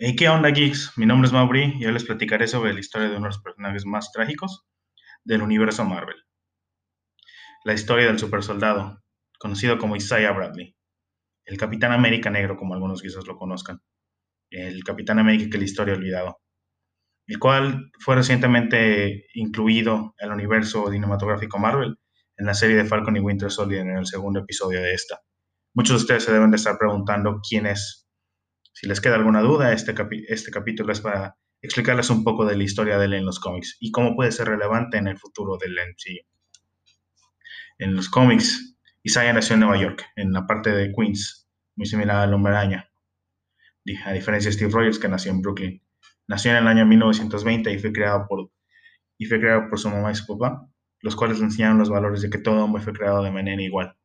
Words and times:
Hey, 0.00 0.14
¿qué 0.14 0.28
onda, 0.28 0.50
geeks? 0.50 0.92
Mi 0.96 1.06
nombre 1.06 1.26
es 1.26 1.32
Mauri 1.32 1.74
y 1.76 1.84
hoy 1.84 1.92
les 1.92 2.04
platicaré 2.04 2.46
sobre 2.46 2.72
la 2.72 2.78
historia 2.78 3.08
de 3.08 3.16
uno 3.16 3.24
de 3.24 3.30
los 3.30 3.42
personajes 3.42 3.84
más 3.84 4.12
trágicos 4.12 4.64
del 5.24 5.42
universo 5.42 5.84
Marvel. 5.84 6.14
La 7.64 7.74
historia 7.74 8.06
del 8.06 8.20
supersoldado, 8.20 9.02
conocido 9.40 9.76
como 9.76 9.96
Isaiah 9.96 10.30
Bradley, 10.30 10.76
el 11.46 11.58
Capitán 11.58 11.90
América 11.90 12.30
Negro, 12.30 12.56
como 12.56 12.74
algunos 12.74 13.02
quizás 13.02 13.26
lo 13.26 13.36
conozcan, 13.36 13.82
el 14.50 14.84
Capitán 14.84 15.18
América 15.18 15.50
que 15.50 15.58
la 15.58 15.64
historia 15.64 15.94
ha 15.94 15.96
olvidado, 15.96 16.38
el 17.26 17.40
cual 17.40 17.90
fue 17.98 18.14
recientemente 18.14 19.26
incluido 19.34 20.14
el 20.18 20.30
universo 20.30 20.92
cinematográfico 20.92 21.58
Marvel 21.58 21.98
en 22.36 22.46
la 22.46 22.54
serie 22.54 22.76
de 22.76 22.84
Falcon 22.84 23.16
y 23.16 23.20
Winter 23.20 23.50
Soldier 23.50 23.80
en 23.80 23.96
el 23.96 24.06
segundo 24.06 24.38
episodio 24.38 24.80
de 24.80 24.94
esta. 24.94 25.18
Muchos 25.74 25.96
de 25.96 26.02
ustedes 26.02 26.22
se 26.22 26.32
deben 26.32 26.52
de 26.52 26.56
estar 26.56 26.78
preguntando 26.78 27.40
quién 27.42 27.66
es 27.66 28.07
si 28.78 28.86
les 28.86 29.00
queda 29.00 29.16
alguna 29.16 29.40
duda, 29.40 29.72
este, 29.72 29.92
este 30.28 30.52
capítulo 30.52 30.92
es 30.92 31.00
para 31.00 31.36
explicarles 31.60 32.10
un 32.10 32.22
poco 32.22 32.46
de 32.46 32.56
la 32.56 32.62
historia 32.62 32.96
de 32.96 33.06
él 33.06 33.14
en 33.14 33.26
los 33.26 33.40
cómics 33.40 33.76
y 33.80 33.90
cómo 33.90 34.14
puede 34.14 34.30
ser 34.30 34.46
relevante 34.46 34.98
en 34.98 35.08
el 35.08 35.18
futuro 35.18 35.56
del 35.56 35.72
MCU. 35.72 36.24
En 37.78 37.96
los 37.96 38.08
cómics, 38.08 38.78
Isaiah 39.02 39.32
nació 39.32 39.54
en 39.54 39.60
Nueva 39.60 39.80
York, 39.80 40.04
en 40.14 40.32
la 40.32 40.46
parte 40.46 40.70
de 40.70 40.92
Queens, 40.96 41.48
muy 41.74 41.86
similar 41.86 42.18
al 42.18 42.32
Hombre 42.32 42.54
a 42.54 44.12
diferencia 44.12 44.48
de 44.48 44.54
Steve 44.54 44.70
Rogers, 44.70 45.00
que 45.00 45.08
nació 45.08 45.32
en 45.32 45.42
Brooklyn. 45.42 45.82
Nació 46.28 46.52
en 46.52 46.58
el 46.58 46.68
año 46.68 46.86
1920 46.86 47.72
y 47.72 47.78
fue 47.80 47.92
creado 47.92 48.26
por, 48.28 48.52
y 49.18 49.24
fue 49.24 49.40
creado 49.40 49.68
por 49.68 49.80
su 49.80 49.90
mamá 49.90 50.12
y 50.12 50.14
su 50.14 50.24
papá, 50.24 50.68
los 51.00 51.16
cuales 51.16 51.40
le 51.40 51.46
enseñaron 51.46 51.78
los 51.78 51.90
valores 51.90 52.22
de 52.22 52.30
que 52.30 52.38
todo 52.38 52.62
hombre 52.62 52.80
fue 52.80 52.92
creado 52.92 53.24
de 53.24 53.32
manera 53.32 53.60
igual. 53.60 53.96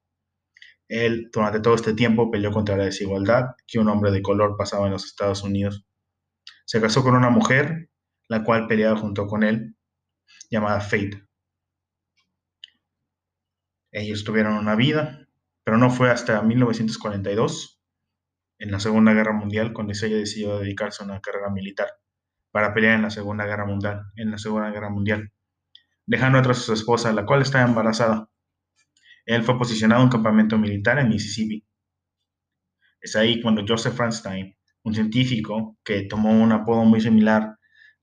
Él 0.93 1.29
durante 1.33 1.59
todo 1.59 1.73
este 1.73 1.93
tiempo 1.93 2.29
peleó 2.29 2.51
contra 2.51 2.77
la 2.77 2.85
desigualdad 2.85 3.55
que 3.65 3.79
un 3.79 3.89
hombre 3.89 4.11
de 4.11 4.21
color 4.21 4.55
pasaba 4.57 4.85
en 4.85 4.91
los 4.91 5.05
Estados 5.05 5.41
Unidos. 5.41 5.87
Se 6.65 6.79
casó 6.79 7.01
con 7.03 7.15
una 7.15 7.31
mujer, 7.31 7.89
la 8.29 8.43
cual 8.43 8.67
peleaba 8.67 8.99
junto 8.99 9.25
con 9.25 9.43
él, 9.43 9.75
llamada 10.51 10.81
Fate. 10.81 11.27
Ellos 13.91 14.23
tuvieron 14.23 14.53
una 14.53 14.75
vida, 14.75 15.27
pero 15.63 15.79
no 15.79 15.89
fue 15.89 16.11
hasta 16.11 16.41
1942, 16.43 17.81
en 18.59 18.71
la 18.71 18.79
Segunda 18.79 19.13
Guerra 19.13 19.33
Mundial, 19.33 19.73
cuando 19.73 19.93
ella 19.93 20.15
decidió 20.15 20.59
dedicarse 20.59 21.01
a 21.01 21.07
una 21.07 21.21
carrera 21.21 21.49
militar 21.49 21.87
para 22.51 22.71
pelear 22.71 22.95
en 22.95 23.01
la 23.01 23.09
Segunda 23.09 23.47
Guerra 23.47 23.65
Mundial, 23.65 24.03
en 24.15 24.29
la 24.29 24.37
Segunda 24.37 24.69
Guerra 24.69 24.91
Mundial, 24.91 25.31
dejando 26.05 26.37
atrás 26.37 26.59
a 26.59 26.61
su 26.61 26.73
esposa, 26.73 27.11
la 27.13 27.25
cual 27.25 27.41
estaba 27.41 27.67
embarazada. 27.67 28.29
Él 29.25 29.43
fue 29.43 29.57
posicionado 29.57 30.01
en 30.01 30.05
un 30.05 30.11
campamento 30.11 30.57
militar 30.57 30.99
en 30.99 31.09
Mississippi. 31.09 31.65
Es 33.01 33.15
ahí 33.15 33.41
cuando 33.41 33.63
Joseph 33.67 33.95
Franstein, 33.95 34.55
un 34.83 34.93
científico 34.93 35.77
que 35.83 36.03
tomó 36.03 36.31
un 36.31 36.51
apodo 36.51 36.83
muy 36.85 37.01
similar 37.01 37.57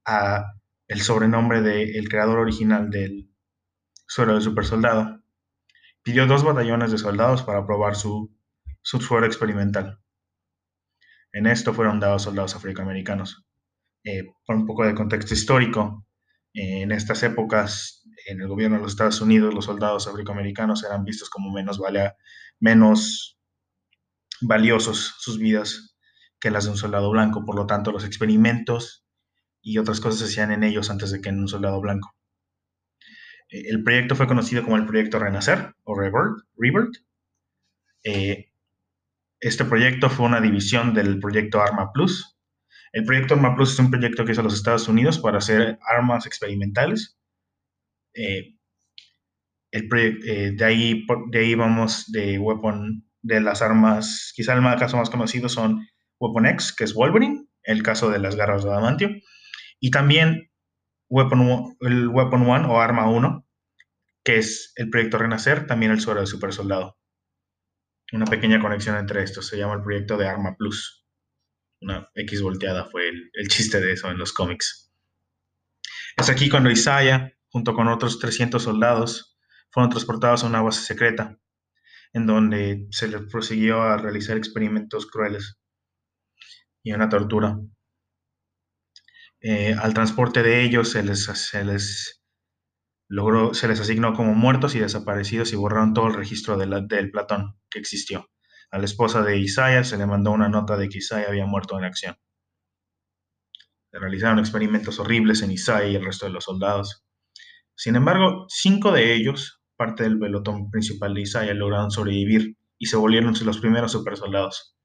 a 0.05 0.45
el 0.89 1.01
sobrenombre 1.01 1.61
del 1.63 2.09
creador 2.09 2.39
original 2.39 2.91
del 2.91 3.31
suero 4.07 4.35
del 4.35 4.43
supersoldado, 4.43 5.23
pidió 6.03 6.27
dos 6.27 6.43
batallones 6.43 6.91
de 6.91 6.99
soldados 6.99 7.43
para 7.43 7.65
probar 7.65 7.95
su, 7.95 8.35
su 8.83 9.01
suero 9.01 9.27
experimental. 9.27 10.01
En 11.33 11.47
esto 11.47 11.73
fueron 11.73 12.01
dados 12.01 12.23
soldados 12.23 12.57
afroamericanos. 12.57 13.47
Eh, 14.03 14.25
por 14.47 14.57
un 14.57 14.67
poco 14.67 14.85
de 14.85 14.95
contexto 14.95 15.35
histórico, 15.35 16.07
en 16.53 16.93
estas 16.93 17.23
épocas, 17.23 18.05
en 18.27 18.41
el 18.41 18.49
gobierno 18.49 18.77
de 18.77 18.83
los 18.83 18.93
Estados 18.93 19.21
Unidos, 19.21 19.55
los 19.55 19.67
soldados 19.67 20.07
afroamericanos 20.09 20.85
eran 20.85 21.05
vistos 21.05 21.31
como 21.31 21.53
menos, 21.53 21.79
valiosos 24.41 25.15
sus 25.19 25.39
vidas 25.39 25.97
que 26.41 26.51
las 26.51 26.65
de 26.65 26.71
un 26.71 26.77
soldado 26.77 27.11
blanco. 27.11 27.45
Por 27.45 27.57
lo 27.57 27.67
tanto, 27.67 27.93
los 27.93 28.05
experimentos 28.05 29.07
y 29.63 29.79
otras 29.79 30.01
cosas 30.01 30.21
se 30.21 30.25
hacían 30.27 30.53
en 30.53 30.65
ellos 30.65 30.91
antes 30.91 31.11
de 31.11 31.21
que 31.21 31.29
en 31.29 31.39
un 31.39 31.49
soldado 31.49 31.81
blanco. 31.81 32.15
Eh, 33.51 33.65
el 33.69 33.83
proyecto 33.85 34.17
fue 34.17 34.27
conocido 34.27 34.65
como 34.65 34.77
el 34.77 34.87
Proyecto 34.87 35.19
Renacer 35.19 35.75
o 35.85 35.95
Rebirth. 35.95 36.97
Eh, 38.05 38.51
este 39.41 39.65
proyecto 39.65 40.11
fue 40.11 40.27
una 40.27 40.41
división 40.41 40.95
del 40.95 41.19
proyecto 41.19 41.61
Arma 41.61 41.93
Plus, 41.93 42.39
el 42.93 43.05
proyecto 43.05 43.35
Arma 43.35 43.55
Plus 43.55 43.73
es 43.73 43.79
un 43.79 43.91
proyecto 43.91 44.25
que 44.25 44.33
hizo 44.33 44.43
los 44.43 44.55
Estados 44.55 44.89
Unidos 44.89 45.19
para 45.19 45.39
hacer 45.39 45.79
armas 45.87 46.27
experimentales. 46.27 47.17
Eh, 48.15 48.57
eh, 49.73 50.53
de, 50.57 50.65
ahí, 50.65 51.07
de 51.29 51.39
ahí 51.39 51.55
vamos 51.55 52.11
de 52.11 52.39
weapon, 52.39 53.05
de 53.23 53.41
las 53.41 53.63
armas, 53.63 54.33
quizá 54.35 54.55
el 54.55 54.79
caso 54.79 54.97
más 54.97 55.11
conocido 55.11 55.49
son 55.49 55.87
Weapon 56.19 56.47
X, 56.47 56.75
que 56.77 56.85
es 56.85 56.95
Wolverine, 56.95 57.47
el 57.63 57.83
caso 57.83 58.11
de 58.11 58.19
las 58.19 58.35
garras 58.35 58.65
de 58.65 58.71
adamantio, 58.71 59.11
y 59.79 59.91
también 59.91 60.51
Weapon, 61.09 61.77
el 61.81 62.09
Weapon 62.09 62.49
One 62.49 62.67
o 62.67 62.81
Arma 62.81 63.09
1, 63.09 63.47
que 64.25 64.39
es 64.39 64.73
el 64.77 64.91
proyecto 64.91 65.19
Renacer, 65.19 65.67
también 65.67 65.93
el 65.93 66.01
suero 66.01 66.21
del 66.21 66.27
super 66.27 66.53
soldado. 66.53 66.97
Una 68.13 68.27
pequeña 68.27 68.61
conexión 68.61 68.97
entre 68.97 69.23
estos, 69.23 69.47
se 69.47 69.57
llama 69.57 69.75
el 69.75 69.83
proyecto 69.83 70.17
de 70.17 70.27
Arma 70.27 70.57
Plus 70.57 71.00
una 71.81 72.11
X 72.15 72.43
volteada 72.43 72.87
fue 72.87 73.09
el, 73.09 73.49
chiste 73.49 73.81
de 73.81 73.93
eso 73.93 74.11
en 74.11 74.19
los 74.19 74.33
cómics. 74.33 74.93
Es 76.17 76.29
aquí 76.29 76.49
cuando 76.49 76.71
Isaiah, 76.71 77.33
junto 77.49 77.75
con 77.75 77.89
otros 77.89 78.19
300 78.19 78.63
soldados, 78.63 79.39
fueron 79.71 79.91
transportados 79.91 80.45
a 80.45 80.49
una 80.49 80.63
base 80.63 80.83
secreta, 80.83 81.39
en 82.13 82.27
donde 82.27 82.87
se 82.91 83.09
les 83.09 83.23
prosiguió 83.23 83.83
a 83.83 83.97
realizar 83.97 84.37
experimentos 84.37 85.07
crueles 85.07 85.59
y 86.83 86.93
una 86.93 87.09
tortura. 87.09 87.59
Eh, 89.41 89.75
al 89.75 89.95
transporte 89.95 90.43
de 90.43 90.63
ellos 90.63 90.91
se 90.91 91.03
les, 91.03 91.25
se 91.25 91.65
les 91.65 92.23
logró, 93.09 93.55
se 93.55 93.69
les 93.69 93.81
asignó 93.81 94.13
como 94.15 94.35
muertos 94.35 94.75
y 94.75 94.81
desaparecidos 94.81 95.53
y 95.53 95.57
borraron 95.57 95.95
todo 95.95 96.09
el 96.09 96.15
registro 96.15 96.59
del 96.59 97.11
Platón 97.11 97.57
que 97.71 97.79
existió. 97.79 98.29
A 98.73 98.79
la 98.79 98.85
esposa 98.85 99.23
de 99.23 99.39
Isaiah 99.39 99.83
se 99.83 99.97
le 99.97 100.07
mandó 100.07 100.31
una 100.31 100.49
nota 100.49 100.77
de 100.77 100.89
que 100.89 100.99
Isaiah 100.99 101.29
había 101.29 101.47
muerto 101.47 101.79
en 101.79 101.85
acción. 101.85 102.17
Se 103.91 103.99
realizaron 103.99 104.39
experimentos 104.39 105.01
horribles 105.01 105.43
en 105.43 105.51
Isaiah 105.51 105.89
y 105.89 105.97
el 105.97 106.05
resto 106.05 106.27
de 106.27 106.33
los 106.33 106.45
soldados. 106.45 107.05
Sin 107.75 107.97
embargo, 107.97 108.47
cinco 108.49 108.93
de 108.93 109.15
ellos, 109.15 109.61
parte 109.77 110.05
del 110.05 110.19
pelotón 110.19 110.71
principal 110.71 111.15
de 111.15 111.23
Isaiah, 111.23 111.55
lograron 111.55 111.91
sobrevivir 111.91 112.57
y 112.79 112.87
se 112.87 112.97
volvieron 112.97 113.35
los 113.43 113.59
primeros 113.59 113.93
supersoldados. 113.93 114.77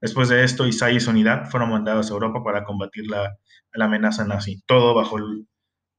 Después 0.00 0.28
de 0.28 0.42
esto, 0.42 0.66
Isaiah 0.66 0.96
y 0.96 1.00
su 1.00 1.10
unidad 1.10 1.50
fueron 1.50 1.70
mandados 1.70 2.10
a 2.10 2.14
Europa 2.14 2.42
para 2.42 2.64
combatir 2.64 3.06
la, 3.08 3.38
amenaza 3.72 4.24
nazi, 4.24 4.62
todo 4.66 4.94
bajo 4.94 5.16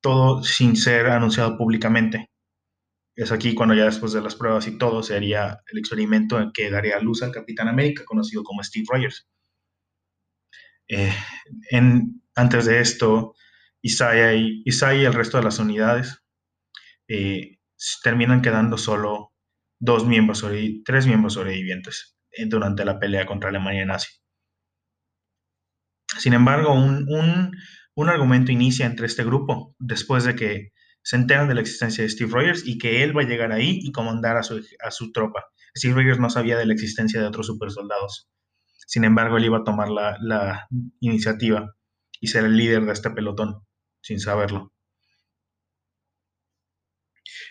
todo 0.02 0.44
sin 0.44 0.76
ser 0.76 1.08
anunciado 1.08 1.58
públicamente. 1.58 2.30
Es 3.16 3.32
aquí 3.32 3.54
cuando 3.54 3.76
ya 3.76 3.86
después 3.86 4.12
de 4.14 4.22
las 4.22 4.36
pruebas 4.36 4.68
y 4.68 4.78
todo 4.78 5.04
se 5.04 5.16
haría 5.16 5.62
el 5.68 5.78
experimento 5.78 6.40
en 6.40 6.52
que 6.52 6.72
daría 6.72 7.00
luz 7.00 7.22
al 7.22 7.32
Capitán 7.32 7.68
América, 7.68 8.04
conocido 8.06 8.44
como 8.44 8.64
Steve 8.64 8.86
Rogers. 8.90 9.28
Eh, 10.88 11.14
antes 12.36 12.66
de 12.66 12.80
esto, 12.80 13.36
Isaiah 13.82 14.34
y, 14.34 14.64
Isaiah 14.66 15.08
el 15.08 15.14
resto 15.14 15.38
de 15.38 15.44
las 15.44 15.60
unidades 15.60 16.24
eh, 17.08 17.60
terminan 18.04 18.42
quedando 18.42 18.78
solo 18.78 19.34
dos 19.80 20.08
miembros, 20.08 20.46
tres 20.86 21.06
miembros 21.06 21.34
sobrevivientes 21.34 22.18
eh, 22.32 22.46
durante 22.48 22.86
la 22.86 23.00
pelea 23.00 23.26
contra 23.26 23.50
Alemania 23.50 23.86
nazi. 23.86 24.10
Sin 26.18 26.34
embargo, 26.34 26.74
un, 26.74 27.08
un 27.96 28.10
argumento 28.10 28.52
inicia 28.52 28.86
entre 28.86 29.06
este 29.06 29.24
grupo 29.24 29.76
después 29.80 30.24
de 30.24 30.36
que 30.36 30.74
se 31.04 31.18
enteran 31.18 31.48
de 31.48 31.56
la 31.56 31.62
existencia 31.62 32.04
de 32.04 32.10
Steve 32.10 32.32
Rogers 32.32 32.66
y 32.66 32.78
que 32.78 33.04
él 33.04 33.16
va 33.16 33.22
a 33.22 33.26
llegar 33.26 33.52
ahí 33.52 33.80
y 33.82 33.92
comandar 33.92 34.38
a 34.38 34.44
su, 34.44 34.66
a 34.84 34.92
su 34.92 35.12
tropa. 35.12 35.46
Steve 35.78 35.94
Rogers 35.94 36.20
no 36.20 36.30
sabía 36.30 36.58
de 36.58 36.66
la 36.66 36.74
existencia 36.74 37.20
de 37.20 37.28
otros 37.28 37.48
supersoldados. 37.48 38.30
Sin 38.88 39.04
embargo, 39.04 39.38
él 39.38 39.46
iba 39.46 39.60
a 39.60 39.64
tomar 39.64 39.90
la, 39.90 40.18
la 40.22 40.68
iniciativa 41.00 41.76
y 42.20 42.28
ser 42.28 42.46
el 42.46 42.58
líder 42.58 42.86
de 42.86 42.94
este 42.94 43.10
pelotón, 43.10 43.66
sin 44.02 44.20
saberlo. 44.20 44.72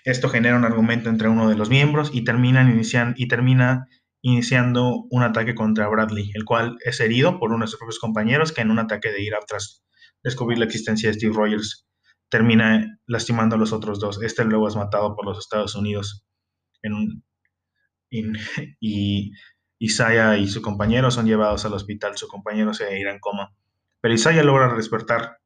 Esto 0.05 0.29
genera 0.29 0.57
un 0.57 0.65
argumento 0.65 1.11
entre 1.11 1.29
uno 1.29 1.49
de 1.49 1.57
los 1.57 1.69
miembros 1.69 2.11
y, 2.13 2.25
terminan 2.25 2.71
inician, 2.71 3.15
y 3.17 3.29
termina 3.29 3.87
iniciando 4.21 5.05
un 5.11 5.23
ataque 5.23 5.55
contra 5.55 5.89
Bradley, 5.89 6.31
el 6.35 6.45
cual 6.45 6.77
es 6.85 7.01
herido 7.01 7.39
por 7.39 7.53
uno 7.53 7.65
de 7.65 7.69
sus 7.69 7.79
propios 7.79 7.99
compañeros 7.99 8.53
que 8.53 8.63
en 8.63 8.71
un 8.71 8.79
ataque 8.79 9.11
de 9.11 9.23
ira 9.23 9.39
tras 9.47 9.85
descubrir 10.23 10.59
la 10.59 10.65
existencia 10.65 11.09
de 11.09 11.15
Steve 11.15 11.35
Rogers 11.35 11.87
termina 12.33 12.99
lastimando 13.07 13.57
a 13.57 13.59
los 13.59 13.75
otros 13.75 14.01
dos. 14.01 14.23
Este 14.23 14.43
luego 14.47 14.67
es 14.67 14.75
matado 14.75 15.15
por 15.15 15.27
los 15.27 15.39
Estados 15.39 15.75
Unidos. 15.75 16.25
y 18.81 19.33
Isaiah 19.79 20.39
y 20.39 20.49
su 20.49 20.63
compañero 20.63 21.11
son 21.11 21.27
llevados 21.27 21.67
al 21.67 21.75
hospital. 21.75 22.17
Su 22.17 22.29
compañero 22.29 22.73
se 22.73 22.99
irá 22.99 23.13
en 23.13 23.21
coma. 23.21 23.55
Pero 24.01 24.15
Isaiah 24.15 24.43
logra 24.45 24.75
despertar. 24.75 25.41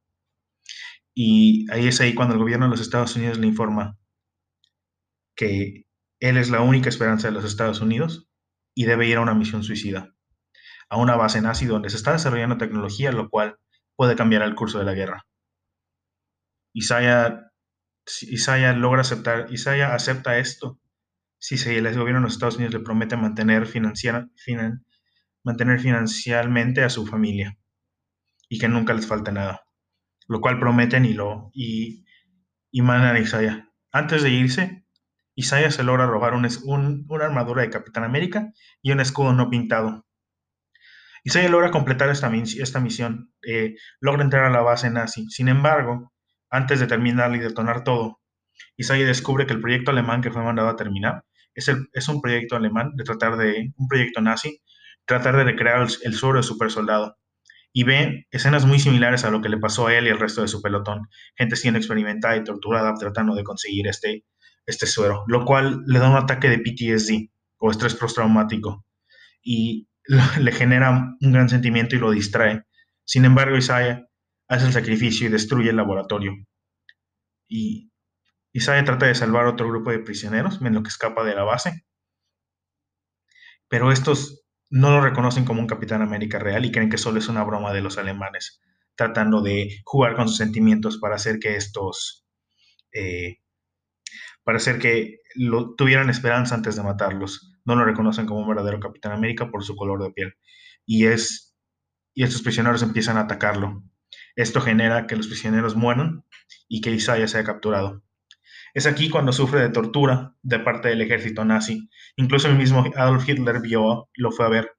Y 1.12 1.66
ahí 1.72 1.88
es 1.88 2.00
ahí 2.00 2.14
cuando 2.14 2.34
el 2.34 2.40
gobierno 2.40 2.66
de 2.66 2.70
los 2.70 2.80
Estados 2.80 3.16
Unidos 3.16 3.38
le 3.38 3.48
informa 3.48 3.98
que 5.34 5.86
él 6.20 6.36
es 6.36 6.50
la 6.50 6.60
única 6.60 6.88
esperanza 6.88 7.26
de 7.26 7.34
los 7.34 7.44
Estados 7.44 7.80
Unidos 7.80 8.28
y 8.76 8.84
debe 8.84 9.08
ir 9.08 9.16
a 9.16 9.22
una 9.22 9.34
misión 9.34 9.64
suicida. 9.64 10.14
a 10.88 10.98
una 10.98 11.16
base 11.16 11.40
nazi 11.40 11.66
donde 11.66 11.90
se 11.90 11.96
está 11.96 12.12
desarrollando 12.12 12.58
tecnología, 12.58 13.10
lo 13.10 13.28
cual 13.28 13.56
puede 13.96 14.14
cambiar 14.14 14.42
el 14.42 14.54
curso 14.54 14.78
de 14.78 14.84
la 14.84 14.94
guerra. 14.94 15.26
Isaiah, 16.76 18.74
logra 18.74 19.00
aceptar, 19.00 19.46
Isaiah 19.50 19.94
acepta 19.94 20.36
esto 20.38 20.78
si 21.38 21.56
el 21.70 21.84
gobierno 21.96 22.20
de 22.20 22.24
los 22.24 22.34
Estados 22.34 22.56
Unidos 22.56 22.74
le 22.74 22.80
promete 22.80 23.16
mantener, 23.16 23.66
financiar, 23.66 24.28
mantener 25.42 25.80
financialmente 25.80 26.82
a 26.82 26.90
su 26.90 27.06
familia 27.06 27.56
y 28.48 28.58
que 28.58 28.68
nunca 28.68 28.92
les 28.92 29.06
falte 29.06 29.32
nada, 29.32 29.66
lo 30.28 30.40
cual 30.40 30.60
prometen 30.60 31.06
y 31.06 31.14
lo 31.14 31.50
y, 31.54 32.04
y 32.70 32.82
mandan 32.82 33.16
a 33.16 33.20
Isaiah. 33.20 33.70
Antes 33.90 34.22
de 34.22 34.30
irse, 34.30 34.84
Isaiah 35.34 35.70
se 35.70 35.82
logra 35.82 36.06
robar 36.06 36.34
una 36.34 36.48
armadura 37.24 37.62
de 37.62 37.70
Capitán 37.70 38.04
América 38.04 38.52
y 38.82 38.92
un 38.92 39.00
escudo 39.00 39.32
no 39.32 39.48
pintado. 39.48 40.06
Isaiah 41.24 41.48
logra 41.48 41.70
completar 41.70 42.10
esta, 42.10 42.30
esta 42.34 42.80
misión, 42.80 43.32
eh, 43.46 43.76
logra 44.00 44.22
entrar 44.22 44.44
a 44.44 44.50
la 44.50 44.60
base 44.60 44.90
nazi. 44.90 45.28
Sin 45.30 45.48
embargo, 45.48 46.12
antes 46.50 46.80
de 46.80 46.86
terminar 46.86 47.34
y 47.34 47.38
detonar 47.38 47.84
todo, 47.84 48.20
Isaiah 48.76 49.06
descubre 49.06 49.46
que 49.46 49.54
el 49.54 49.60
proyecto 49.60 49.90
alemán 49.90 50.22
que 50.22 50.30
fue 50.30 50.42
mandado 50.42 50.68
a 50.68 50.76
terminar 50.76 51.24
es, 51.54 51.70
es 51.92 52.08
un 52.08 52.20
proyecto 52.20 52.56
alemán 52.56 52.92
de 52.96 53.04
tratar 53.04 53.36
de, 53.36 53.72
un 53.76 53.88
proyecto 53.88 54.20
nazi, 54.20 54.60
tratar 55.04 55.36
de 55.36 55.44
recrear 55.44 55.82
el, 55.82 55.88
el 56.04 56.14
suero 56.14 56.38
de 56.38 56.42
super 56.42 56.70
soldado 56.70 57.16
y 57.72 57.84
ve 57.84 58.26
escenas 58.30 58.64
muy 58.64 58.78
similares 58.78 59.24
a 59.24 59.30
lo 59.30 59.42
que 59.42 59.50
le 59.50 59.58
pasó 59.58 59.86
a 59.86 59.94
él 59.94 60.06
y 60.06 60.10
al 60.10 60.18
resto 60.18 60.40
de 60.40 60.48
su 60.48 60.62
pelotón. 60.62 61.08
Gente 61.36 61.56
siendo 61.56 61.78
experimentada 61.78 62.36
y 62.36 62.42
torturada 62.42 62.94
tratando 62.94 63.34
de 63.34 63.44
conseguir 63.44 63.86
este, 63.86 64.24
este 64.64 64.86
suero, 64.86 65.24
lo 65.26 65.44
cual 65.44 65.82
le 65.86 65.98
da 65.98 66.08
un 66.08 66.16
ataque 66.16 66.48
de 66.48 66.58
PTSD 66.58 67.30
o 67.58 67.70
estrés 67.70 67.94
postraumático 67.94 68.84
y 69.42 69.88
le 70.40 70.52
genera 70.52 71.16
un 71.20 71.32
gran 71.32 71.48
sentimiento 71.48 71.96
y 71.96 71.98
lo 71.98 72.10
distrae. 72.10 72.62
Sin 73.04 73.24
embargo, 73.24 73.56
Isaiah 73.56 74.05
hace 74.48 74.66
el 74.66 74.72
sacrificio 74.72 75.26
y 75.26 75.30
destruye 75.30 75.70
el 75.70 75.76
laboratorio. 75.76 76.32
Y 77.48 77.90
Isaiah 78.52 78.84
trata 78.84 79.06
de 79.06 79.14
salvar 79.14 79.46
otro 79.46 79.68
grupo 79.68 79.90
de 79.90 79.98
prisioneros 79.98 80.60
en 80.62 80.74
lo 80.74 80.82
que 80.82 80.88
escapa 80.88 81.24
de 81.24 81.34
la 81.34 81.44
base. 81.44 81.84
Pero 83.68 83.92
estos 83.92 84.44
no 84.70 84.90
lo 84.90 85.00
reconocen 85.00 85.44
como 85.44 85.60
un 85.60 85.66
Capitán 85.66 86.02
América 86.02 86.38
real 86.38 86.64
y 86.64 86.72
creen 86.72 86.90
que 86.90 86.98
solo 86.98 87.18
es 87.18 87.28
una 87.28 87.44
broma 87.44 87.72
de 87.72 87.82
los 87.82 87.98
alemanes, 87.98 88.60
tratando 88.94 89.42
de 89.42 89.80
jugar 89.84 90.16
con 90.16 90.28
sus 90.28 90.38
sentimientos 90.38 90.98
para 90.98 91.16
hacer 91.16 91.38
que 91.38 91.56
estos, 91.56 92.26
eh, 92.92 93.38
para 94.42 94.58
hacer 94.58 94.78
que 94.78 95.18
lo, 95.34 95.74
tuvieran 95.74 96.10
esperanza 96.10 96.54
antes 96.54 96.76
de 96.76 96.82
matarlos. 96.82 97.52
No 97.64 97.76
lo 97.76 97.84
reconocen 97.84 98.26
como 98.26 98.40
un 98.40 98.48
verdadero 98.48 98.80
Capitán 98.80 99.12
América 99.12 99.50
por 99.50 99.64
su 99.64 99.76
color 99.76 100.02
de 100.02 100.12
piel. 100.12 100.34
Y, 100.86 101.06
es, 101.06 101.56
y 102.14 102.22
estos 102.24 102.42
prisioneros 102.42 102.82
empiezan 102.82 103.16
a 103.16 103.22
atacarlo. 103.22 103.82
Esto 104.36 104.60
genera 104.60 105.06
que 105.06 105.16
los 105.16 105.26
prisioneros 105.26 105.74
mueran 105.74 106.24
y 106.68 106.82
que 106.82 106.90
Isaiah 106.90 107.26
sea 107.26 107.42
capturado. 107.42 108.02
Es 108.74 108.86
aquí 108.86 109.08
cuando 109.08 109.32
sufre 109.32 109.60
de 109.62 109.70
tortura 109.70 110.34
de 110.42 110.58
parte 110.58 110.88
del 110.88 111.00
ejército 111.00 111.46
nazi. 111.46 111.88
Incluso 112.16 112.48
el 112.48 112.56
mismo 112.56 112.84
Adolf 112.96 113.26
Hitler 113.26 113.62
vio, 113.62 114.10
lo 114.14 114.30
fue 114.30 114.44
a 114.44 114.50
ver 114.50 114.72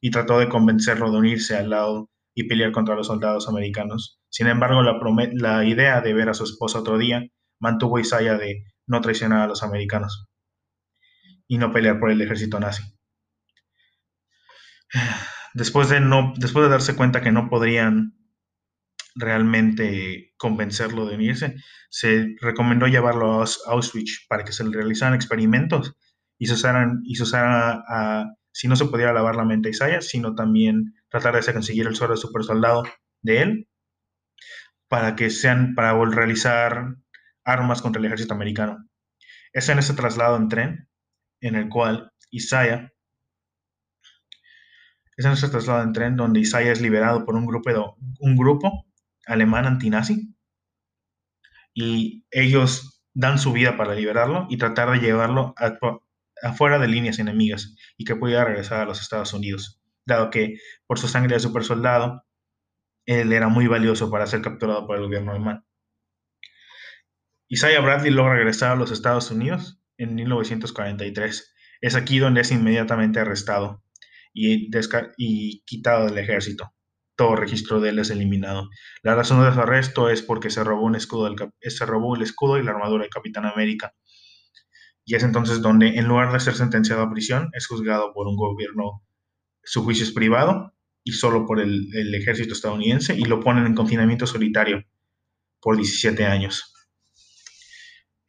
y 0.00 0.12
trató 0.12 0.38
de 0.38 0.48
convencerlo 0.48 1.10
de 1.10 1.18
unirse 1.18 1.56
al 1.56 1.70
lado 1.70 2.08
y 2.32 2.44
pelear 2.44 2.70
contra 2.70 2.94
los 2.94 3.08
soldados 3.08 3.48
americanos. 3.48 4.20
Sin 4.28 4.46
embargo, 4.46 4.82
la, 4.82 5.64
idea 5.64 6.00
de 6.00 6.14
ver 6.14 6.28
a 6.28 6.34
su 6.34 6.44
esposa 6.44 6.78
otro 6.78 6.96
día 6.96 7.26
mantuvo 7.58 7.96
a 7.96 8.00
Isaiah 8.00 8.38
de 8.38 8.64
no 8.86 9.00
traicionar 9.00 9.42
a 9.42 9.48
los 9.48 9.64
americanos 9.64 10.28
y 11.48 11.58
no 11.58 11.72
pelear 11.72 11.98
por 11.98 12.12
el 12.12 12.20
ejército 12.22 12.60
nazi. 12.60 12.84
Después 15.54 15.88
de, 15.88 15.98
no, 15.98 16.32
después 16.36 16.62
de 16.64 16.70
darse 16.70 16.94
cuenta 16.94 17.22
que 17.22 17.32
no 17.32 17.50
podrían 17.50 18.19
realmente 19.14 20.32
convencerlo 20.36 21.06
de 21.06 21.16
unirse, 21.16 21.56
se 21.90 22.34
recomendó 22.40 22.86
llevarlo 22.86 23.42
a 23.42 23.46
Auschwitz 23.66 24.26
para 24.28 24.44
que 24.44 24.52
se 24.52 24.64
le 24.64 24.76
realizaran 24.76 25.14
experimentos 25.14 25.94
y 26.38 26.46
se 26.46 26.54
usaran, 26.54 27.00
y 27.04 27.16
se 27.16 27.24
usara 27.24 27.82
a, 27.88 28.26
si 28.52 28.68
no 28.68 28.76
se 28.76 28.86
pudiera 28.86 29.12
lavar 29.12 29.36
la 29.36 29.44
mente 29.44 29.68
a 29.68 29.70
Isaiah, 29.70 30.00
sino 30.00 30.34
también 30.34 30.94
tratar 31.08 31.42
de 31.42 31.52
conseguir 31.52 31.86
el 31.86 31.96
suero 31.96 32.14
de 32.14 32.20
super 32.20 32.44
soldado 32.44 32.84
de 33.22 33.42
él 33.42 33.68
para 34.88 35.16
que 35.16 35.30
sean, 35.30 35.74
para 35.74 35.92
realizar 36.04 36.96
armas 37.44 37.82
contra 37.82 38.00
el 38.00 38.06
ejército 38.06 38.34
americano. 38.34 38.88
Es 39.52 39.68
en 39.68 39.78
ese 39.78 39.94
traslado 39.94 40.36
en 40.36 40.48
tren 40.48 40.88
en 41.40 41.54
el 41.54 41.68
cual 41.68 42.12
Isaiah 42.30 42.92
es 45.20 45.44
en 45.44 45.50
traslado 45.50 45.82
en 45.82 45.92
tren 45.92 46.16
donde 46.16 46.40
Isaiah 46.40 46.72
es 46.72 46.80
liberado 46.80 47.26
por 47.26 47.34
un 47.34 47.44
grupo, 47.44 47.70
de, 47.70 47.78
un 48.20 48.36
grupo 48.36 48.86
alemán 49.26 49.66
antinazi 49.66 50.34
y 51.74 52.24
ellos 52.30 53.02
dan 53.14 53.38
su 53.38 53.52
vida 53.52 53.76
para 53.76 53.94
liberarlo 53.94 54.46
y 54.48 54.58
tratar 54.58 54.90
de 54.90 54.98
llevarlo 54.98 55.54
afuera 56.42 56.78
de 56.78 56.88
líneas 56.88 57.18
enemigas 57.18 57.76
y 57.96 58.04
que 58.04 58.16
pudiera 58.16 58.44
regresar 58.44 58.80
a 58.80 58.84
los 58.84 59.00
Estados 59.00 59.32
Unidos, 59.32 59.80
dado 60.06 60.30
que 60.30 60.58
por 60.86 60.98
su 60.98 61.08
sangre 61.08 61.34
de 61.34 61.40
super 61.40 61.64
soldado, 61.64 62.24
él 63.06 63.32
era 63.32 63.48
muy 63.48 63.66
valioso 63.66 64.10
para 64.10 64.26
ser 64.26 64.42
capturado 64.42 64.86
por 64.86 64.96
el 64.96 65.02
gobierno 65.04 65.32
alemán. 65.32 65.64
Isaiah 67.48 67.80
Bradley 67.80 68.12
logra 68.12 68.34
regresar 68.34 68.72
a 68.72 68.76
los 68.76 68.92
Estados 68.92 69.30
Unidos 69.30 69.80
en 69.96 70.14
1943. 70.14 71.54
Es 71.80 71.94
aquí 71.96 72.18
donde 72.18 72.42
es 72.42 72.52
inmediatamente 72.52 73.18
arrestado 73.18 73.82
y, 74.32 74.70
y 75.16 75.62
quitado 75.64 76.06
del 76.06 76.18
ejército 76.18 76.72
todo 77.20 77.36
registro 77.36 77.80
de 77.80 77.90
él 77.90 77.98
es 77.98 78.08
eliminado. 78.08 78.70
La 79.02 79.14
razón 79.14 79.44
de 79.44 79.52
su 79.52 79.60
arresto 79.60 80.08
es 80.08 80.22
porque 80.22 80.48
se 80.48 80.64
robó, 80.64 80.86
un 80.86 80.96
escudo 80.96 81.26
el 81.26 82.22
escudo 82.22 82.56
y 82.56 82.62
la 82.62 82.70
armadura 82.70 83.02
del 83.02 83.10
Capitán 83.10 83.44
América. 83.44 83.92
Y 85.04 85.16
es 85.16 85.22
entonces 85.22 85.60
donde, 85.60 85.98
en 85.98 86.08
lugar 86.08 86.32
de 86.32 86.40
ser 86.40 86.54
sentenciado 86.54 87.02
a 87.02 87.10
prisión, 87.10 87.50
es 87.52 87.66
juzgado 87.66 88.14
por 88.14 88.26
un 88.26 88.36
gobierno, 88.36 89.04
su 89.62 89.84
juicio 89.84 90.02
es 90.02 90.12
privado 90.12 90.72
y 91.04 91.12
solo 91.12 91.44
por 91.44 91.60
el, 91.60 91.90
ejército 92.14 92.54
estadounidense 92.54 93.14
y 93.14 93.24
lo 93.24 93.40
ponen 93.40 93.66
en 93.66 93.74
confinamiento 93.74 94.26
solitario 94.26 94.82
por 95.60 95.76
17 95.76 96.24
años. 96.24 96.72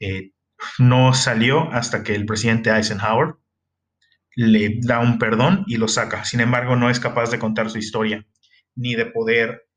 Eh, 0.01 0.33
no 0.79 1.13
salió 1.13 1.71
hasta 1.71 2.03
que 2.03 2.13
el 2.13 2.25
presidente 2.25 2.71
Eisenhower 2.71 3.35
le 4.35 4.81
da 4.81 4.99
un 4.99 5.17
perdón 5.17 5.63
y 5.65 5.77
lo 5.77 5.87
saca. 5.87 6.25
Sin 6.25 6.41
embargo, 6.41 6.75
no 6.75 6.89
es 6.89 6.99
capaz 6.99 7.31
de 7.31 7.39
contar 7.39 7.69
su 7.69 7.77
historia 7.77 8.27
ni 8.75 8.95
de 8.95 9.05
poder 9.05 9.67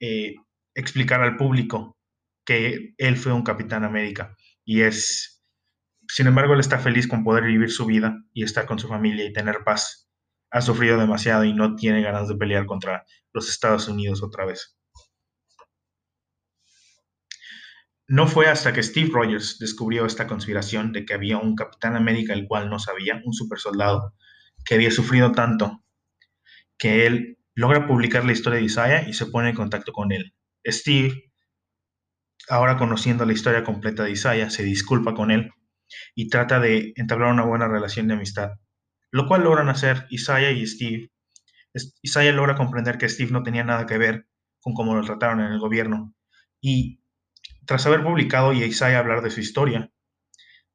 eh, 0.00 0.34
explicar 0.74 1.22
al 1.22 1.36
público 1.36 1.96
que 2.44 2.94
él 2.98 3.16
fue 3.16 3.32
un 3.32 3.42
Capitán 3.42 3.84
América. 3.84 4.36
Y 4.64 4.82
es, 4.82 5.42
sin 6.08 6.26
embargo, 6.26 6.54
él 6.54 6.60
está 6.60 6.78
feliz 6.78 7.08
con 7.08 7.24
poder 7.24 7.44
vivir 7.44 7.70
su 7.70 7.86
vida 7.86 8.16
y 8.32 8.44
estar 8.44 8.66
con 8.66 8.78
su 8.78 8.88
familia 8.88 9.24
y 9.24 9.32
tener 9.32 9.64
paz. 9.64 10.08
Ha 10.50 10.60
sufrido 10.60 10.98
demasiado 10.98 11.44
y 11.44 11.52
no 11.52 11.74
tiene 11.74 12.02
ganas 12.02 12.28
de 12.28 12.36
pelear 12.36 12.66
contra 12.66 13.04
los 13.32 13.48
Estados 13.48 13.88
Unidos 13.88 14.22
otra 14.22 14.44
vez. 14.44 14.76
No 18.06 18.26
fue 18.26 18.48
hasta 18.48 18.74
que 18.74 18.82
Steve 18.82 19.10
Rogers 19.10 19.58
descubrió 19.58 20.04
esta 20.04 20.26
conspiración 20.26 20.92
de 20.92 21.06
que 21.06 21.14
había 21.14 21.38
un 21.38 21.54
Capitán 21.54 21.96
América 21.96 22.34
el 22.34 22.46
cual 22.46 22.68
no 22.68 22.78
sabía, 22.78 23.22
un 23.24 23.32
super 23.32 23.58
soldado, 23.58 24.14
que 24.66 24.74
había 24.74 24.90
sufrido 24.90 25.32
tanto, 25.32 25.82
que 26.76 27.06
él 27.06 27.38
logra 27.54 27.86
publicar 27.86 28.24
la 28.24 28.32
historia 28.32 28.58
de 28.58 28.66
Isaiah 28.66 29.08
y 29.08 29.14
se 29.14 29.26
pone 29.26 29.50
en 29.50 29.56
contacto 29.56 29.92
con 29.92 30.12
él. 30.12 30.34
Steve, 30.66 31.32
ahora 32.48 32.76
conociendo 32.76 33.24
la 33.24 33.32
historia 33.32 33.64
completa 33.64 34.04
de 34.04 34.12
Isaiah, 34.12 34.50
se 34.50 34.62
disculpa 34.62 35.14
con 35.14 35.30
él 35.30 35.50
y 36.14 36.28
trata 36.28 36.60
de 36.60 36.92
entablar 36.96 37.32
una 37.32 37.44
buena 37.44 37.68
relación 37.68 38.08
de 38.08 38.14
amistad, 38.14 38.52
lo 39.10 39.26
cual 39.26 39.44
logran 39.44 39.68
hacer 39.68 40.06
Isaiah 40.10 40.50
y 40.50 40.66
Steve. 40.66 41.10
Isaiah 42.02 42.32
logra 42.32 42.56
comprender 42.56 42.98
que 42.98 43.08
Steve 43.08 43.32
no 43.32 43.42
tenía 43.42 43.64
nada 43.64 43.86
que 43.86 43.98
ver 43.98 44.26
con 44.60 44.74
cómo 44.74 44.94
lo 44.94 45.04
trataron 45.04 45.40
en 45.40 45.52
el 45.52 45.58
gobierno 45.58 46.14
y 46.60 47.00
tras 47.66 47.86
haber 47.86 48.02
publicado 48.02 48.52
y 48.52 48.62
Isaiah 48.62 48.98
hablar 48.98 49.22
de 49.22 49.30
su 49.30 49.40
historia, 49.40 49.90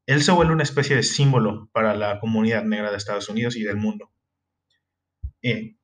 él 0.05 0.23
se 0.23 0.31
vuelve 0.31 0.53
una 0.53 0.63
especie 0.63 0.95
de 0.95 1.03
símbolo 1.03 1.69
para 1.71 1.95
la 1.95 2.19
comunidad 2.19 2.63
negra 2.63 2.91
de 2.91 2.97
Estados 2.97 3.29
Unidos 3.29 3.55
y 3.55 3.63
del 3.63 3.77
mundo. 3.77 4.11
Eh, 5.41 5.78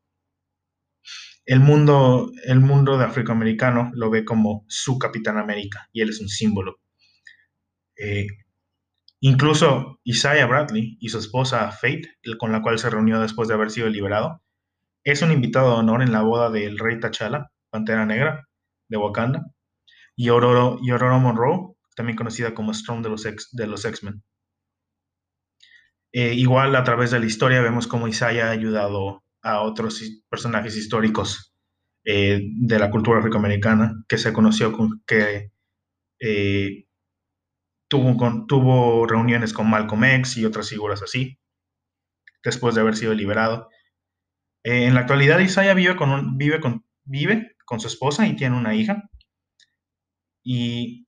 el 1.46 1.60
mundo, 1.60 2.32
el 2.46 2.60
mundo 2.60 2.98
de 2.98 3.06
afroamericano 3.06 3.92
lo 3.94 4.10
ve 4.10 4.26
como 4.26 4.66
su 4.68 4.98
Capitán 4.98 5.38
América 5.38 5.88
y 5.94 6.02
él 6.02 6.10
es 6.10 6.20
un 6.20 6.28
símbolo. 6.28 6.80
Eh, 7.98 8.28
incluso 9.20 10.00
Isaiah 10.04 10.48
Bradley 10.48 10.98
y 11.00 11.10
su 11.10 11.20
esposa 11.20 11.72
Faith, 11.72 12.08
con 12.40 12.52
la 12.52 12.62
cual 12.62 12.80
se 12.80 12.90
reunió 12.90 13.20
después 13.20 13.48
de 13.48 13.54
haber 13.54 13.70
sido 13.70 13.90
liberado, 13.90 14.42
es 15.04 15.22
un 15.22 15.32
invitado 15.32 15.72
de 15.72 15.78
honor 15.78 16.02
en 16.02 16.12
la 16.12 16.24
boda 16.24 16.50
del 16.50 16.80
rey 16.80 17.00
T'Challa, 17.00 17.52
Pantera 17.70 18.06
Negra, 18.06 18.48
de 18.88 18.98
Wakanda, 18.98 19.46
y 20.16 20.30
Aurora, 20.30 20.78
y 20.82 20.92
Monroe, 20.92 21.76
también 21.96 22.18
conocida 22.18 22.56
como 22.56 22.72
Storm 22.72 23.04
de 23.04 23.10
los, 23.10 23.24
de 23.24 23.68
los 23.68 23.86
X-Men. 23.86 24.24
Eh, 26.12 26.34
igual 26.34 26.76
a 26.76 26.84
través 26.84 27.12
de 27.12 27.20
la 27.20 27.26
historia 27.26 27.62
vemos 27.62 27.88
cómo 27.88 28.08
Isaiah 28.08 28.48
ha 28.48 28.52
ayudado 28.52 29.25
a 29.46 29.62
otros 29.62 30.02
personajes 30.28 30.76
históricos 30.76 31.54
eh, 32.04 32.42
de 32.44 32.80
la 32.80 32.90
cultura 32.90 33.20
afroamericana 33.20 34.04
que 34.08 34.18
se 34.18 34.34
conoció 34.34 34.74
con 34.74 35.04
que 35.06 35.52
eh, 36.20 36.86
tuvo, 37.88 38.46
tuvo 38.48 39.06
reuniones 39.06 39.54
con 39.54 39.70
Malcolm 39.70 40.04
X 40.04 40.38
y 40.38 40.46
otras 40.46 40.70
figuras 40.70 41.04
así, 41.04 41.40
después 42.44 42.76
de 42.76 42.82
haber 42.82 42.96
sido 42.96 43.14
liberado. 43.14 43.70
En 44.64 44.96
la 44.96 45.02
actualidad, 45.02 45.40
Isaiah 45.40 45.76
vive 45.76 45.96
con, 45.96 46.38
vive, 46.38 46.60
con, 46.60 46.84
vive 47.04 47.56
con 47.66 47.80
su 47.80 47.88
esposa 47.88 48.28
y 48.28 48.36
tiene 48.36 48.58
una 48.58 48.74
hija. 48.74 49.10
Y 50.44 51.08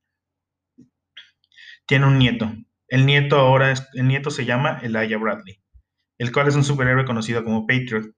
tiene 1.87 2.05
un 2.05 2.19
nieto. 2.19 2.51
El 2.87 3.05
nieto 3.05 3.37
ahora 3.37 3.71
es, 3.71 3.87
el 3.93 4.07
nieto 4.07 4.29
se 4.29 4.45
llama 4.45 4.79
Elijah 4.83 5.17
Bradley, 5.17 5.59
el 6.19 6.31
cual 6.31 6.47
es 6.47 6.55
un 6.55 6.63
superhéroe 6.63 7.05
conocido 7.05 7.43
como 7.43 7.65
Patriot. 7.65 8.16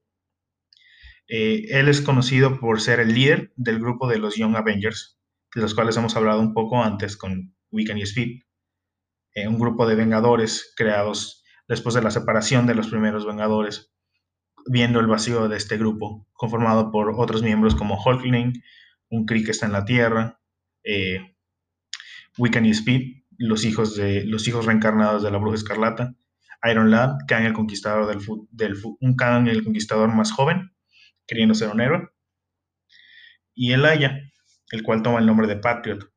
Eh, 1.29 1.67
él 1.69 1.87
es 1.87 2.01
conocido 2.01 2.59
por 2.59 2.81
ser 2.81 2.99
el 2.99 3.13
líder 3.13 3.53
del 3.55 3.79
grupo 3.79 4.07
de 4.07 4.17
los 4.17 4.35
Young 4.35 4.55
Avengers, 4.55 5.19
de 5.53 5.61
los 5.61 5.75
cuales 5.75 5.95
hemos 5.95 6.15
hablado 6.15 6.41
un 6.41 6.55
poco 6.55 6.83
antes 6.83 7.15
con 7.15 7.55
Weekend 7.71 7.99
y 7.99 8.03
Speed. 8.03 8.41
Eh, 9.35 9.47
un 9.47 9.59
grupo 9.59 9.87
de 9.87 9.93
Vengadores 9.93 10.73
creados 10.75 11.43
después 11.67 11.93
de 11.93 12.01
la 12.01 12.09
separación 12.09 12.65
de 12.65 12.73
los 12.73 12.87
primeros 12.87 13.27
Vengadores, 13.27 13.93
viendo 14.65 14.99
el 14.99 15.05
vacío 15.05 15.47
de 15.47 15.57
este 15.57 15.77
grupo, 15.77 16.27
conformado 16.33 16.91
por 16.91 17.13
otros 17.15 17.43
miembros 17.43 17.75
como 17.75 18.03
Hulkling, 18.03 18.63
un 19.11 19.25
Kree 19.27 19.43
que 19.43 19.51
está 19.51 19.67
en 19.67 19.73
la 19.73 19.85
Tierra, 19.85 20.41
eh, 20.83 21.35
Wiccan 22.39 22.65
y 22.65 22.71
Speed, 22.71 23.23
los 23.37 23.65
hijos, 23.65 23.95
de, 23.95 24.25
los 24.25 24.47
hijos 24.47 24.65
reencarnados 24.65 25.21
de 25.21 25.29
la 25.29 25.37
Bruja 25.37 25.55
Escarlata, 25.55 26.15
Iron 26.69 26.89
Lad, 26.89 27.17
Kang 27.27 27.45
el 27.45 27.53
Conquistador 27.53 28.07
del, 28.07 28.19
del 28.49 28.75
un 28.99 29.15
Kang 29.15 29.47
el 29.47 29.63
Conquistador 29.63 30.09
más 30.09 30.31
joven, 30.31 30.71
queriendo 31.29 31.53
ser 31.53 31.69
un 31.69 31.79
héroe, 31.79 32.09
y 33.53 33.73
Aya, 33.73 34.19
el 34.71 34.83
cual 34.83 35.03
toma 35.03 35.19
el 35.19 35.27
nombre 35.27 35.47
de 35.47 35.57
Patriot. 35.57 36.11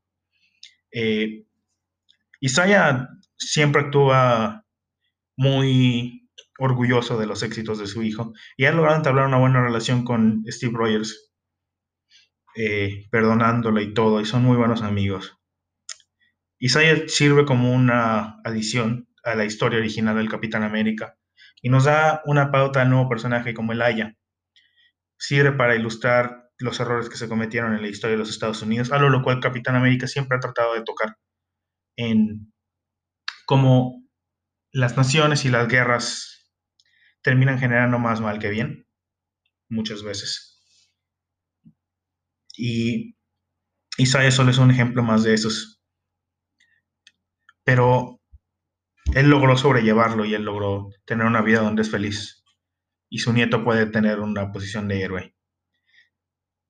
Eh, 0.90 1.45
Isaiah 2.40 3.09
siempre 3.37 3.83
actúa 3.83 4.64
muy 5.37 6.31
orgulloso 6.59 7.19
de 7.19 7.26
los 7.26 7.42
éxitos 7.42 7.78
de 7.78 7.87
su 7.87 8.02
hijo 8.02 8.33
y 8.57 8.66
ha 8.66 8.73
logrado 8.73 8.97
entablar 8.97 9.26
una 9.26 9.38
buena 9.38 9.62
relación 9.62 10.04
con 10.04 10.45
Steve 10.49 10.73
Rogers, 10.75 11.33
eh, 12.57 13.07
perdonándole 13.11 13.83
y 13.83 13.95
todo, 13.95 14.21
y 14.21 14.25
son 14.25 14.45
muy 14.45 14.57
buenos 14.57 14.83
amigos. 14.83 15.37
Isaiah 16.59 17.09
sirve 17.09 17.45
como 17.45 17.73
una 17.75 18.40
adición 18.45 19.09
a 19.25 19.35
la 19.35 19.45
historia 19.45 19.78
original 19.78 20.16
del 20.16 20.28
Capitán 20.28 20.62
América 20.62 21.16
y 21.61 21.69
nos 21.69 21.85
da 21.85 22.23
una 22.25 22.50
pauta 22.50 22.83
al 22.83 22.90
nuevo 22.90 23.09
personaje 23.09 23.54
como 23.54 23.73
el 23.73 23.83
Aya. 23.83 24.16
Sirve 25.22 25.52
para 25.52 25.76
ilustrar 25.76 26.50
los 26.58 26.80
errores 26.80 27.08
que 27.08 27.16
se 27.16 27.28
cometieron 27.28 27.74
en 27.74 27.82
la 27.82 27.86
historia 27.86 28.16
de 28.16 28.18
los 28.18 28.28
Estados 28.28 28.60
Unidos, 28.60 28.90
algo 28.90 29.08
lo 29.08 29.22
cual 29.22 29.38
Capitán 29.38 29.76
América 29.76 30.08
siempre 30.08 30.36
ha 30.36 30.40
tratado 30.40 30.74
de 30.74 30.82
tocar 30.82 31.16
en 31.96 32.52
cómo 33.46 34.02
las 34.72 34.96
naciones 34.96 35.44
y 35.44 35.48
las 35.48 35.68
guerras 35.68 36.50
terminan 37.22 37.60
generando 37.60 38.00
más 38.00 38.20
mal 38.20 38.40
que 38.40 38.48
bien, 38.48 38.88
muchas 39.68 40.02
veces. 40.02 40.60
Y 42.56 43.14
Isaiah 43.96 44.32
solo 44.32 44.50
es 44.50 44.58
un 44.58 44.72
ejemplo 44.72 45.04
más 45.04 45.22
de 45.22 45.34
esos. 45.34 45.84
Pero 47.62 48.20
él 49.14 49.30
logró 49.30 49.56
sobrellevarlo 49.56 50.24
y 50.24 50.34
él 50.34 50.42
logró 50.42 50.88
tener 51.04 51.28
una 51.28 51.42
vida 51.42 51.60
donde 51.60 51.82
es 51.82 51.92
feliz. 51.92 52.41
Y 53.12 53.19
su 53.19 53.35
nieto 53.35 53.62
puede 53.62 53.85
tener 53.85 54.21
una 54.21 54.50
posición 54.52 54.88
de 54.88 55.02
héroe. 55.02 55.35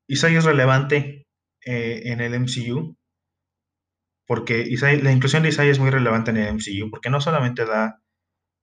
Isaiah 0.09 0.41
es 0.41 0.45
relevante 0.45 1.29
eh, 1.65 2.03
en 2.07 2.21
el 2.21 2.35
MCU 2.41 2.99
porque 4.27 4.67
la 4.81 5.13
inclusión 5.13 5.45
de 5.45 5.51
Isaiah 5.51 5.71
es 5.71 5.79
muy 5.79 5.91
relevante 5.91 6.33
en 6.33 6.39
el 6.39 6.55
MCU 6.55 6.91
porque 6.91 7.11
no 7.11 7.21
solamente 7.21 7.65
da 7.65 8.03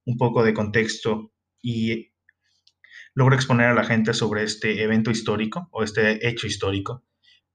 un 0.06 0.18
poco 0.18 0.44
de 0.44 0.54
contexto 0.54 1.32
y 1.62 2.12
logra 3.14 3.38
exponer 3.38 3.68
a 3.68 3.74
la 3.74 3.86
gente 3.86 4.14
sobre 4.14 4.44
este 4.44 4.84
evento 4.84 5.10
histórico 5.10 5.70
o 5.72 5.82
este 5.82 6.28
hecho 6.28 6.48
histórico, 6.48 7.06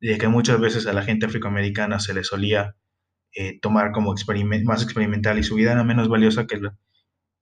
de 0.00 0.16
que 0.16 0.28
muchas 0.28 0.58
veces 0.58 0.86
a 0.86 0.94
la 0.94 1.02
gente 1.02 1.26
afroamericana 1.26 2.00
se 2.00 2.14
le 2.14 2.24
solía 2.24 2.76
eh, 3.34 3.60
tomar 3.60 3.92
como 3.92 4.14
más 4.64 4.82
experimental 4.82 5.38
y 5.38 5.42
su 5.42 5.56
vida 5.56 5.72
era 5.72 5.84
menos 5.84 6.08
valiosa 6.08 6.46
que 6.46 6.62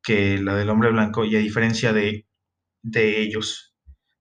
que 0.03 0.39
la 0.39 0.57
del 0.57 0.69
hombre 0.69 0.91
blanco 0.91 1.25
y 1.25 1.37
a 1.37 1.39
diferencia 1.39 1.93
de, 1.93 2.27
de 2.83 3.21
ellos, 3.21 3.75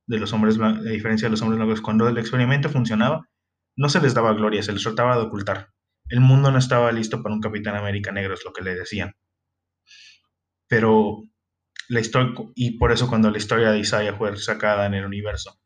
de 0.07 0.19
los 0.19 0.33
hombres 0.33 0.59
a 0.59 0.81
diferencia 0.81 1.27
de 1.27 1.31
los 1.31 1.41
hombres 1.41 1.57
blancos, 1.57 1.81
cuando 1.81 2.07
el 2.07 2.17
experimento 2.17 2.69
funcionaba, 2.69 3.27
no 3.75 3.89
se 3.89 4.01
les 4.01 4.13
daba 4.13 4.33
gloria, 4.33 4.63
se 4.63 4.73
les 4.73 4.83
trataba 4.83 5.15
de 5.15 5.23
ocultar. 5.23 5.69
El 6.09 6.21
mundo 6.21 6.51
no 6.51 6.57
estaba 6.57 6.91
listo 6.91 7.23
para 7.23 7.33
un 7.33 7.41
Capitán 7.41 7.75
América 7.75 8.11
negro, 8.11 8.33
es 8.33 8.43
lo 8.43 8.53
que 8.53 8.63
le 8.63 8.75
decían. 8.75 9.15
Pero 10.67 11.23
la 11.89 11.99
historia, 11.99 12.33
y 12.55 12.77
por 12.77 12.91
eso 12.91 13.07
cuando 13.07 13.31
la 13.31 13.37
historia 13.37 13.71
de 13.71 13.79
Isaiah 13.79 14.15
fue 14.15 14.35
sacada 14.37 14.85
en 14.85 14.93
el 14.93 15.05
universo, 15.05 15.59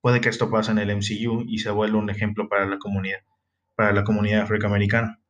puede 0.00 0.20
que 0.20 0.28
esto 0.28 0.50
pase 0.50 0.72
en 0.72 0.78
el 0.78 0.90
MCU 0.90 1.44
y 1.46 1.58
se 1.58 1.70
vuelva 1.70 1.98
un 1.98 2.10
ejemplo 2.10 2.48
para 2.48 2.66
la 2.66 2.78
comunidad, 2.78 3.20
para 3.74 3.92
la 3.92 4.04
comunidad 4.04 4.42
afroamericana. 4.42 5.20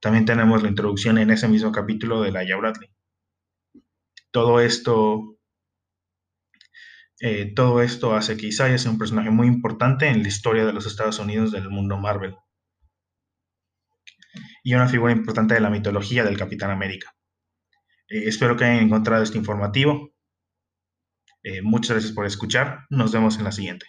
También 0.00 0.24
tenemos 0.24 0.62
la 0.62 0.68
introducción 0.68 1.18
en 1.18 1.30
ese 1.30 1.48
mismo 1.48 1.72
capítulo 1.72 2.22
de 2.22 2.32
Laia 2.32 2.56
Bradley. 2.56 2.90
Todo 4.30 4.60
esto, 4.60 5.36
eh, 7.20 7.52
todo 7.54 7.82
esto 7.82 8.14
hace 8.14 8.36
que 8.38 8.46
Isaiah 8.46 8.78
sea 8.78 8.90
un 8.90 8.98
personaje 8.98 9.30
muy 9.30 9.46
importante 9.46 10.08
en 10.08 10.22
la 10.22 10.28
historia 10.28 10.64
de 10.64 10.72
los 10.72 10.86
Estados 10.86 11.18
Unidos 11.18 11.52
del 11.52 11.68
mundo 11.68 11.98
Marvel. 11.98 12.34
Y 14.62 14.74
una 14.74 14.88
figura 14.88 15.12
importante 15.12 15.54
de 15.54 15.60
la 15.60 15.70
mitología 15.70 16.24
del 16.24 16.38
Capitán 16.38 16.70
América. 16.70 17.14
Eh, 18.08 18.24
espero 18.26 18.56
que 18.56 18.64
hayan 18.64 18.84
encontrado 18.84 19.22
este 19.22 19.38
informativo. 19.38 20.12
Eh, 21.42 21.62
muchas 21.62 21.90
gracias 21.90 22.12
por 22.12 22.26
escuchar. 22.26 22.86
Nos 22.88 23.12
vemos 23.12 23.36
en 23.38 23.44
la 23.44 23.52
siguiente. 23.52 23.86